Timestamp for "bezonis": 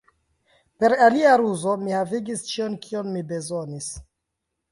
3.33-3.93